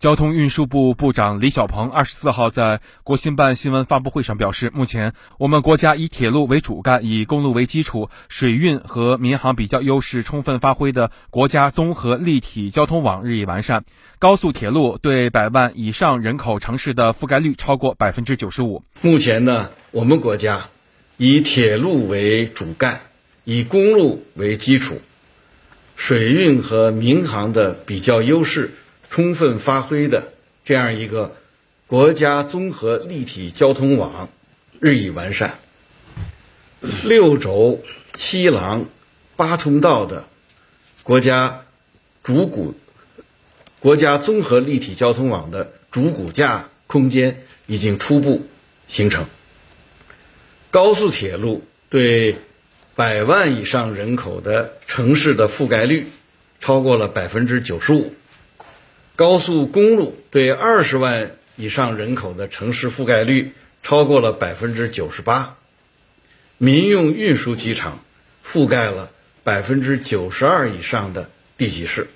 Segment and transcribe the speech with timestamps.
[0.00, 13.84] 交通运输部部长李小鹏二十四号在国新办新闻发布会上表示，目前我们国家以铁路为主干，以公路为基础，水运和民航比较优势充分发挥的国家综合立体交通网日益完善，
[14.20, 18.84] 高速铁路对百万以上人口城市的覆盖率超过百分之九十五。
[19.00, 20.68] 目前呢，我们国家
[21.16, 23.00] 以铁路为主干，
[23.42, 25.00] 以公路为基础，
[25.96, 28.74] 水运和民航的比较优势。
[29.10, 30.32] 充分发挥的
[30.64, 31.36] 这样一个
[31.86, 34.28] 国家综合立体交通网
[34.80, 35.58] 日益完善，
[37.04, 37.82] 六轴
[38.14, 38.86] 七廊
[39.36, 40.24] 八通道的
[41.02, 41.64] 国家
[42.22, 42.74] 主骨
[43.80, 48.46] 国家综合立体交通网的主骨架空间已经初步
[48.88, 49.26] 形成。
[50.70, 52.36] 高速铁路对
[52.94, 56.08] 百万以上人口的城市的覆盖率
[56.60, 58.12] 超过了百分之九十五。
[59.18, 63.50] 高速公路对二十万以上人口的城市覆盖率
[63.82, 65.56] 超过了百分之九十八，
[66.56, 68.04] 民用运输机场
[68.46, 69.10] 覆盖了
[69.42, 72.06] 百分之九十二以上的地级市。